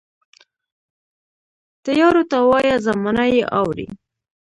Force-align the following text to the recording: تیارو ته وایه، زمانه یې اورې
تیارو 1.83 2.23
ته 2.31 2.37
وایه، 2.49 2.75
زمانه 2.85 3.23
یې 3.33 3.41
اورې 3.59 3.87